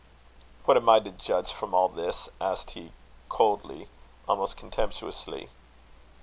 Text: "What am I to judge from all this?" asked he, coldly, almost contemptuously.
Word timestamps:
"What 0.65 0.77
am 0.77 0.89
I 0.89 0.99
to 0.99 1.11
judge 1.11 1.53
from 1.53 1.75
all 1.75 1.87
this?" 1.87 2.27
asked 2.41 2.71
he, 2.71 2.91
coldly, 3.29 3.87
almost 4.27 4.57
contemptuously. 4.57 5.49